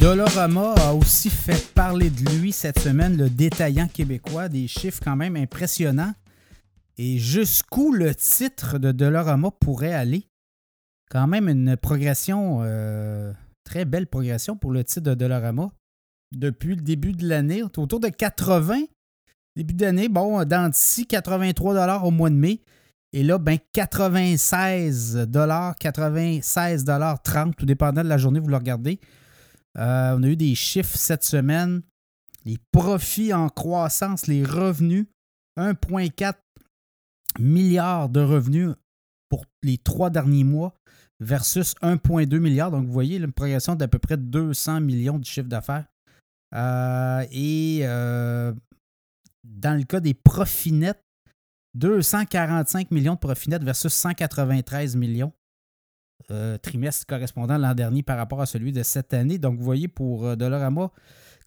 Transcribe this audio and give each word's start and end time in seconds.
Dolorama 0.00 0.72
a 0.78 0.94
aussi 0.94 1.28
fait 1.28 1.74
parler 1.74 2.08
de 2.08 2.24
lui 2.30 2.52
cette 2.52 2.78
semaine, 2.78 3.18
le 3.18 3.28
détaillant 3.28 3.86
québécois, 3.86 4.48
des 4.48 4.66
chiffres 4.66 5.02
quand 5.04 5.14
même 5.14 5.36
impressionnants. 5.36 6.14
Et 6.96 7.18
jusqu'où 7.18 7.92
le 7.92 8.14
titre 8.14 8.78
de 8.78 8.92
Dolorama 8.92 9.50
pourrait 9.50 9.92
aller? 9.92 10.26
Quand 11.10 11.26
même 11.26 11.50
une 11.50 11.76
progression, 11.76 12.60
euh, 12.62 13.30
très 13.62 13.84
belle 13.84 14.06
progression 14.06 14.56
pour 14.56 14.70
le 14.70 14.84
titre 14.84 15.02
de 15.02 15.14
Dolorama. 15.14 15.68
Depuis 16.32 16.76
le 16.76 16.82
début 16.82 17.12
de 17.12 17.28
l'année, 17.28 17.62
autour 17.62 18.00
de 18.00 18.08
80. 18.08 18.84
Début 19.54 19.74
d'année, 19.74 20.08
bon, 20.08 20.42
d'ici 20.44 21.06
83 21.06 22.04
au 22.06 22.10
mois 22.10 22.30
de 22.30 22.36
mai. 22.36 22.62
Et 23.12 23.22
là, 23.22 23.36
ben 23.36 23.58
96 23.72 25.28
96 25.78 26.84
30, 27.22 27.54
tout 27.54 27.66
dépendant 27.66 28.02
de 28.02 28.08
la 28.08 28.16
journée, 28.16 28.40
vous 28.40 28.48
le 28.48 28.56
regardez. 28.56 28.98
Euh, 29.78 30.16
on 30.16 30.22
a 30.22 30.28
eu 30.28 30.36
des 30.36 30.54
chiffres 30.54 30.96
cette 30.96 31.24
semaine. 31.24 31.82
Les 32.44 32.58
profits 32.72 33.32
en 33.32 33.48
croissance, 33.48 34.26
les 34.26 34.44
revenus, 34.44 35.06
1,4 35.58 36.34
milliard 37.38 38.08
de 38.08 38.20
revenus 38.20 38.70
pour 39.28 39.44
les 39.62 39.78
trois 39.78 40.10
derniers 40.10 40.44
mois 40.44 40.74
versus 41.20 41.74
1,2 41.82 42.38
milliard. 42.38 42.70
Donc, 42.70 42.86
vous 42.86 42.92
voyez 42.92 43.18
une 43.18 43.32
progression 43.32 43.74
d'à 43.74 43.88
peu 43.88 43.98
près 43.98 44.16
200 44.16 44.80
millions 44.80 45.18
de 45.18 45.24
chiffre 45.24 45.48
d'affaires. 45.48 45.86
Euh, 46.54 47.24
et 47.30 47.80
euh, 47.82 48.52
dans 49.44 49.76
le 49.76 49.84
cas 49.84 50.00
des 50.00 50.14
profits 50.14 50.72
nets, 50.72 51.00
245 51.74 52.90
millions 52.90 53.14
de 53.14 53.18
profits 53.18 53.50
nets 53.50 53.62
versus 53.62 53.92
193 53.92 54.96
millions. 54.96 55.32
Euh, 56.30 56.58
trimestre 56.58 57.06
correspondant 57.06 57.58
l'an 57.58 57.74
dernier 57.74 58.02
par 58.02 58.16
rapport 58.16 58.40
à 58.40 58.46
celui 58.46 58.72
de 58.72 58.82
cette 58.82 59.14
année. 59.14 59.38
Donc, 59.38 59.58
vous 59.58 59.64
voyez, 59.64 59.88
pour 59.88 60.26
euh, 60.26 60.36
Dollarama, 60.36 60.90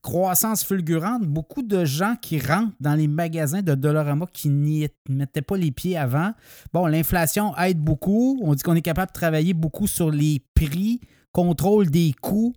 croissance 0.02 0.66
fulgurante, 0.66 1.24
beaucoup 1.24 1.62
de 1.62 1.86
gens 1.86 2.16
qui 2.22 2.38
rentrent 2.40 2.76
dans 2.82 2.96
les 2.96 3.08
magasins 3.08 3.62
de 3.62 3.76
Dollarama 3.76 4.26
qui 4.34 4.50
n'y 4.50 4.88
mettaient 5.08 5.42
pas 5.42 5.56
les 5.56 5.72
pieds 5.72 5.98
avant. 5.98 6.34
Bon, 6.74 6.86
l'inflation 6.86 7.56
aide 7.58 7.80
beaucoup. 7.80 8.40
On 8.44 8.54
dit 8.56 8.64
qu'on 8.64 8.76
est 8.76 8.82
capable 8.82 9.12
de 9.12 9.14
travailler 9.14 9.54
beaucoup 9.54 9.88
sur 9.88 10.12
les 10.12 10.42
prix, 10.54 11.00
contrôle 11.32 11.90
des 11.90 12.14
coûts, 12.22 12.54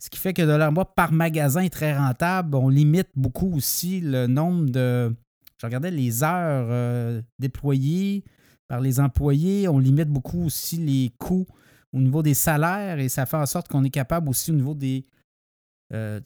ce 0.00 0.10
qui 0.10 0.18
fait 0.18 0.32
que 0.32 0.42
Dollarama 0.42 0.84
par 0.84 1.12
magasin 1.12 1.60
est 1.60 1.70
très 1.72 1.96
rentable. 1.96 2.56
On 2.56 2.68
limite 2.68 3.10
beaucoup 3.14 3.54
aussi 3.54 4.00
le 4.00 4.26
nombre 4.26 4.68
de... 4.68 5.14
Je 5.60 5.66
regardais 5.66 5.92
les 5.92 6.24
heures 6.24 6.66
euh, 6.70 7.22
déployées 7.38 8.24
par 8.68 8.80
les 8.80 9.00
employés. 9.00 9.66
On 9.66 9.78
limite 9.78 10.08
beaucoup 10.08 10.44
aussi 10.44 10.76
les 10.76 11.10
coûts 11.18 11.46
au 11.92 11.98
niveau 11.98 12.22
des 12.22 12.34
salaires 12.34 12.98
et 12.98 13.08
ça 13.08 13.26
fait 13.26 13.36
en 13.36 13.46
sorte 13.46 13.68
qu'on 13.68 13.82
est 13.82 13.90
capable 13.90 14.28
aussi 14.28 14.50
au 14.50 14.54
niveau 14.54 14.74
des, 14.74 15.06
euh, 15.94 16.20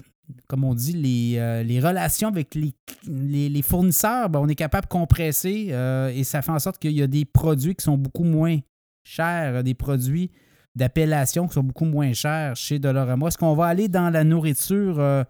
comme 0.48 0.64
on 0.64 0.74
dit, 0.74 0.92
les, 0.92 1.38
euh, 1.38 1.62
les 1.62 1.80
relations 1.80 2.28
avec 2.28 2.54
les, 2.54 2.74
les, 3.06 3.62
fournisseurs, 3.62 4.28
ben, 4.28 4.40
on 4.40 4.48
est 4.48 4.56
capable 4.56 4.86
de 4.86 4.90
compresser 4.90 5.68
euh, 5.70 6.08
et 6.08 6.24
ça 6.24 6.42
fait 6.42 6.50
en 6.50 6.58
sorte 6.58 6.78
qu'il 6.78 6.92
y 6.92 7.02
a 7.02 7.06
des 7.06 7.24
produits 7.24 7.74
qui 7.74 7.84
sont 7.84 7.96
beaucoup 7.96 8.24
moins 8.24 8.58
chers, 9.04 9.62
des 9.62 9.74
produits 9.74 10.30
d'appellation 10.74 11.46
qui 11.46 11.54
sont 11.54 11.62
beaucoup 11.62 11.84
moins 11.84 12.12
chers 12.12 12.56
chez 12.56 12.78
Dolorama. 12.78 13.28
Est-ce 13.28 13.38
qu'on 13.38 13.54
va 13.54 13.66
aller 13.66 13.88
dans 13.88 14.10
la 14.10 14.24
nourriture 14.24 15.00
à, 15.00 15.26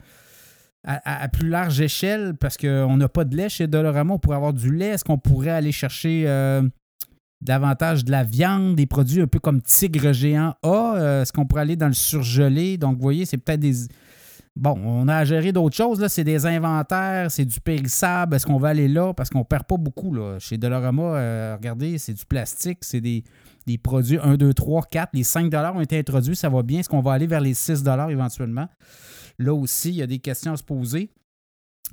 à, 0.85 1.29
plus 1.29 1.49
large 1.49 1.81
échelle? 1.81 2.35
Parce 2.39 2.57
qu'on 2.57 2.97
n'a 2.97 3.09
pas 3.09 3.25
de 3.25 3.37
lait 3.37 3.49
chez 3.49 3.67
Dolorama, 3.67 4.15
on 4.15 4.19
pourrait 4.19 4.37
avoir 4.37 4.53
du 4.53 4.73
lait? 4.75 4.89
Est-ce 4.89 5.05
qu'on 5.05 5.19
pourrait 5.19 5.51
aller 5.51 5.73
chercher 5.73 6.27
davantage 7.43 8.05
de 8.05 8.11
la 8.11 8.25
viande, 8.25 8.77
des 8.77 8.87
produits 8.87 9.21
un 9.21 9.27
peu 9.27 9.41
comme 9.41 9.61
Tigre 9.61 10.13
Géant 10.13 10.55
A. 10.63 10.95
Euh, 10.97 11.23
est-ce 11.23 11.33
qu'on 11.33 11.45
pourrait 11.45 11.63
aller 11.63 11.77
dans 11.77 11.89
le 11.89 11.93
surgelé? 11.93 12.79
Donc, 12.79 12.97
vous 12.97 13.03
voyez, 13.03 13.27
c'est 13.27 13.39
peut-être 13.39 13.61
des. 13.61 13.75
Bon, 14.55 14.79
on 14.85 15.09
a 15.09 15.17
à 15.17 15.25
gérer 15.25 15.51
d'autres 15.51 15.77
choses. 15.77 16.01
Là. 16.01 16.09
C'est 16.09 16.25
des 16.25 16.47
inventaires, 16.47 17.31
c'est 17.31 17.45
du 17.45 17.61
périssable. 17.61 18.37
Est-ce 18.37 18.47
qu'on 18.47 18.59
va 18.59 18.69
aller 18.69 18.87
là? 18.87 19.13
Parce 19.15 19.31
qu'on 19.31 19.41
ne 19.41 19.45
perd 19.45 19.65
pas 19.65 19.77
beaucoup. 19.77 20.15
Là. 20.15 20.39
Chez 20.39 20.59
Dolorama, 20.59 21.03
euh, 21.03 21.57
regardez, 21.57 21.99
c'est 21.99 22.13
du 22.13 22.25
plastique, 22.25 22.79
c'est 22.83 23.01
des, 23.01 23.25
produits 23.83 24.19
1, 24.23 24.37
2, 24.37 24.55
3, 24.55 24.83
4. 24.91 25.11
Les 25.15 25.25
5 25.25 25.53
ont 25.75 25.81
été 25.81 25.99
introduits, 25.99 26.37
ça 26.37 26.49
va 26.49 26.63
bien. 26.63 26.81
Est-ce 26.81 26.89
qu'on 26.89 27.01
va 27.01 27.13
aller 27.13 27.27
vers 27.27 27.41
les 27.41 27.55
6 27.55 27.83
éventuellement? 28.11 28.69
Là 29.39 29.55
aussi, 29.55 29.89
il 29.89 29.97
y 29.97 30.03
a 30.03 30.07
des 30.07 30.19
questions 30.19 30.53
à 30.53 30.57
se 30.57 30.63
poser. 30.63 31.11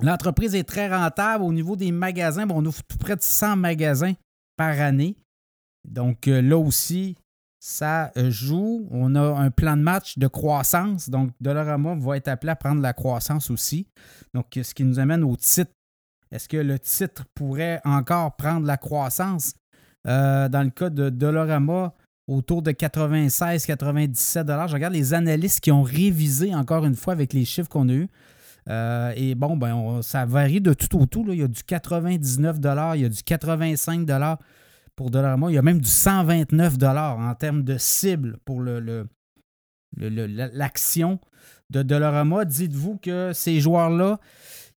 L'entreprise 0.02 0.54
est 0.54 0.64
très 0.64 0.94
rentable. 0.94 1.42
Au 1.42 1.52
niveau 1.52 1.76
des 1.76 1.90
magasins, 1.92 2.46
bon, 2.46 2.56
on 2.58 2.66
ouvre 2.66 2.82
tout 2.86 2.98
près 2.98 3.16
de 3.16 3.22
100 3.22 3.56
magasins 3.56 4.12
par 4.56 4.78
année. 4.80 5.16
Donc 5.88 6.28
euh, 6.28 6.40
là 6.40 6.58
aussi, 6.58 7.16
ça 7.60 8.10
euh, 8.16 8.30
joue. 8.30 8.88
On 8.90 9.14
a 9.14 9.20
un 9.20 9.50
plan 9.50 9.76
de 9.76 9.82
match 9.82 10.18
de 10.18 10.26
croissance. 10.26 11.10
Donc, 11.10 11.30
Dollarama 11.40 11.94
va 11.94 12.16
être 12.16 12.28
appelé 12.28 12.50
à 12.50 12.56
prendre 12.56 12.80
la 12.80 12.92
croissance 12.92 13.50
aussi. 13.50 13.86
Donc, 14.34 14.46
ce 14.60 14.74
qui 14.74 14.82
nous 14.82 14.98
amène 14.98 15.22
au 15.22 15.36
titre. 15.36 15.70
Est-ce 16.32 16.48
que 16.48 16.56
le 16.56 16.78
titre 16.78 17.24
pourrait 17.34 17.80
encore 17.84 18.36
prendre 18.36 18.66
la 18.66 18.76
croissance? 18.76 19.54
Euh, 20.06 20.48
dans 20.48 20.62
le 20.62 20.70
cas 20.70 20.88
de 20.88 21.10
Dollarama, 21.10 21.92
autour 22.26 22.62
de 22.62 22.70
96-97 22.70 24.68
Je 24.68 24.72
regarde 24.72 24.94
les 24.94 25.12
analystes 25.12 25.60
qui 25.60 25.72
ont 25.72 25.82
révisé 25.82 26.54
encore 26.54 26.86
une 26.86 26.94
fois 26.94 27.12
avec 27.12 27.32
les 27.32 27.44
chiffres 27.44 27.68
qu'on 27.68 27.88
a 27.88 27.92
eus. 27.92 28.08
et 29.16 29.34
bon, 29.34 29.56
ben, 29.56 30.00
ça 30.02 30.24
varie 30.24 30.60
de 30.60 30.72
tout 30.72 30.96
au 30.96 31.06
tout. 31.06 31.26
Il 31.28 31.40
y 31.40 31.42
a 31.42 31.48
du 31.48 31.64
99 31.64 32.56
il 32.94 33.00
y 33.02 33.04
a 33.04 33.08
du 33.08 33.22
85 33.22 34.06
pour 35.00 35.10
Dollarama. 35.10 35.50
Il 35.50 35.54
y 35.54 35.58
a 35.58 35.62
même 35.62 35.80
du 35.80 35.88
129 35.88 36.76
en 36.84 37.34
termes 37.34 37.62
de 37.62 37.78
cible 37.78 38.36
pour 38.44 38.60
l'action 39.96 41.18
de 41.70 41.82
Dollarama. 41.82 42.44
Dites-vous 42.44 42.98
que 42.98 43.30
ces 43.32 43.60
joueurs-là 43.60 44.20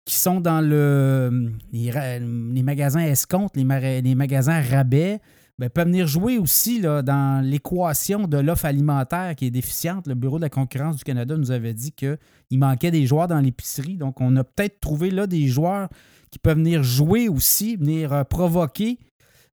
qui 0.06 0.16
sont 0.16 0.40
dans 0.40 0.62
le, 0.62 1.52
les, 1.74 2.64
magasins 2.64 3.02
escomptes, 3.02 3.58
les, 3.58 3.66
magasins 3.66 4.62
rabais, 4.62 5.20
ben, 5.60 5.70
peuvent 5.70 5.88
venir 5.88 6.08
jouer 6.08 6.38
aussi 6.38 6.80
dans 6.80 7.46
l'équation 7.46 8.26
de 8.26 8.38
l'offre 8.38 8.64
alimentaire 8.64 9.36
qui 9.36 9.48
est 9.48 9.52
déficiente. 9.52 10.08
Le 10.08 10.16
Bureau 10.16 10.38
de 10.38 10.44
la 10.44 10.50
concurrence 10.50 10.96
du 10.96 11.04
Canada 11.04 11.36
nous 11.36 11.52
avait 11.52 11.74
dit 11.74 11.92
qu'il 11.92 12.18
manquait 12.54 12.92
des 12.92 13.06
joueurs 13.06 13.28
dans 13.28 13.42
l'épicerie. 13.42 13.98
Donc, 13.98 14.22
on 14.22 14.34
a 14.38 14.46
peut-être 14.46 14.80
trouvé 14.80 15.12
là 15.12 15.28
des 15.28 15.48
joueurs 15.48 15.90
qui 16.32 16.40
peuvent 16.40 16.60
venir 16.60 16.82
jouer 16.82 17.28
aussi, 17.28 17.76
venir 17.76 18.14
euh, 18.14 18.24
provoquer 18.24 19.00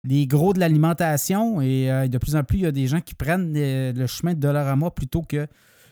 les 0.05 0.27
gros 0.27 0.53
de 0.53 0.61
l'alimentation 0.61 1.61
et 1.61 1.91
euh, 1.91 2.09
de 2.09 2.19
plus 2.19 2.37
en 2.37 2.45
plus, 2.45 2.59
il 2.59 2.65
y 2.65 2.67
a 2.67 2.73
des 2.73 2.87
gens 2.87 3.01
qui 3.01 3.15
prennent 3.15 3.53
le 3.53 4.07
chemin 4.07 4.35
de 4.35 4.41
Dollarama 4.41 4.91
plutôt 4.91 5.23
que 5.23 5.47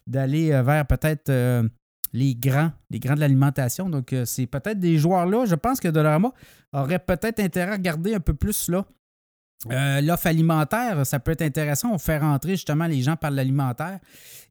d'aller 0.06 0.53
euh, 0.53 0.62
vers 0.62 0.87
peut-être 0.87 1.28
euh, 1.28 1.69
les 2.12 2.34
grands, 2.34 2.72
les 2.91 3.00
grands 3.00 3.15
de 3.15 3.21
l'alimentation. 3.21 3.91
Donc, 3.91 4.15
c'est 4.25 4.47
peut-être 4.47 4.78
des 4.78 4.97
joueurs-là. 4.97 5.44
Je 5.47 5.55
pense 5.55 5.81
que 5.81 5.89
Dollarama 5.89 6.33
aurait 6.72 6.99
peut-être 6.99 7.41
intérêt 7.41 7.72
à 7.72 7.78
garder 7.78 8.15
un 8.15 8.21
peu 8.21 8.34
plus 8.34 8.69
là. 8.69 8.87
L'offre 9.69 10.27
alimentaire, 10.28 11.05
ça 11.06 11.19
peut 11.19 11.33
être 11.33 11.43
intéressant. 11.43 11.93
On 11.93 11.99
fait 11.99 12.19
rentrer 12.19 12.53
justement 12.53 12.87
les 12.87 13.03
gens 13.03 13.17
par 13.17 13.31
l'alimentaire 13.31 13.99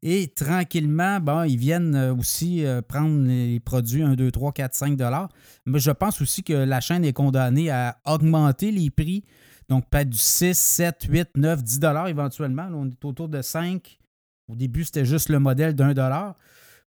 et 0.02 0.28
tranquillement, 0.28 1.20
bon, 1.20 1.44
ils 1.44 1.56
viennent 1.56 1.96
aussi 2.18 2.64
prendre 2.86 3.26
les 3.26 3.60
produits 3.60 4.02
1, 4.02 4.14
2, 4.14 4.30
3, 4.30 4.52
4, 4.52 4.74
5 4.74 4.96
dollars. 4.96 5.28
Mais 5.64 5.78
je 5.78 5.90
pense 5.90 6.20
aussi 6.20 6.42
que 6.42 6.52
la 6.52 6.80
chaîne 6.80 7.04
est 7.04 7.14
condamnée 7.14 7.70
à 7.70 7.96
augmenter 8.04 8.70
les 8.72 8.90
prix 8.90 9.24
donc, 9.68 9.88
peut-être 9.90 10.10
du 10.10 10.18
6, 10.18 10.56
7, 10.56 11.06
8, 11.08 11.28
9, 11.36 11.62
10 11.62 11.80
dollars 11.80 12.08
éventuellement. 12.08 12.68
on 12.72 12.88
est 12.88 13.04
autour 13.04 13.28
de 13.28 13.42
5. 13.42 13.98
Au 14.48 14.54
début, 14.54 14.84
c'était 14.84 15.04
juste 15.04 15.28
le 15.28 15.40
modèle 15.40 15.74
d'un 15.74 15.92
dollar. 15.92 16.36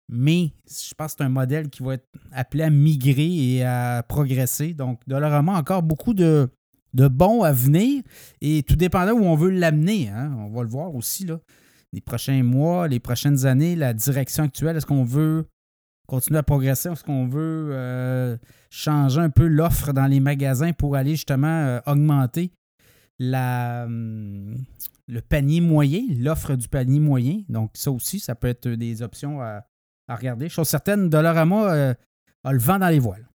Mais 0.09 0.53
je 0.67 0.95
pense 0.95 1.13
que 1.13 1.19
c'est 1.19 1.25
un 1.25 1.29
modèle 1.29 1.69
qui 1.69 1.83
va 1.83 1.95
être 1.95 2.09
appelé 2.33 2.63
à 2.63 2.71
migrer 2.71 3.57
et 3.57 3.65
à 3.65 4.03
progresser. 4.09 4.73
Donc, 4.75 5.01
Dollarama 5.07 5.53
encore 5.53 5.83
beaucoup 5.83 6.15
de, 6.15 6.49
de 6.99 7.09
bons 7.09 7.43
à 7.43 7.53
venir. 7.53 8.03
Et 8.41 8.63
tout 8.63 8.77
dépendant 8.77 9.13
où 9.13 9.25
on 9.25 9.37
veut 9.37 9.51
l'amener. 9.51 10.09
Hein. 10.09 10.35
On 10.39 10.51
va 10.51 10.63
le 10.63 10.69
voir 10.69 10.95
aussi. 10.95 11.27
Les 11.93 12.01
prochains 12.01 12.43
mois, 12.43 12.89
les 12.89 13.01
prochaines 13.01 13.47
années, 13.47 13.77
la 13.77 13.95
direction 13.95 14.45
actuelle, 14.45 14.77
est-ce 14.77 14.85
qu'on 14.85 15.05
veut 15.05 15.47
continuer 16.07 16.39
à 16.39 16.43
progresser? 16.43 16.91
Est-ce 16.91 17.05
qu'on 17.05 17.27
veut 17.27 17.71
euh, 17.73 18.37
changer 18.71 19.21
un 19.21 19.31
peu 19.31 19.47
l'offre 19.47 19.93
dans 19.93 20.07
les 20.07 20.21
magasins 20.21 20.73
pour 20.73 20.97
aller 20.97 21.13
justement 21.13 21.47
euh, 21.47 21.81
augmenter 21.87 22.51
hum, 23.21 24.57
le 25.07 25.21
panier 25.23 25.61
moyen, 25.63 26.03
l'offre 26.19 26.57
du 26.57 26.69
panier 26.69 27.01
moyen? 27.01 27.43
Donc, 27.49 27.71
ça 27.75 27.91
aussi, 27.91 28.21
ça 28.21 28.35
peut 28.35 28.49
être 28.49 28.69
des 28.69 29.01
options 29.01 29.41
à, 29.41 29.63
regarder. 30.09 30.49
Chose 30.49 30.69
certaine, 30.69 31.09
Dollarama 31.09 31.73
euh, 31.73 31.95
a 32.45 32.53
le 32.53 32.59
vent 32.59 32.79
dans 32.79 32.89
les 32.89 32.99
voiles. 32.99 33.28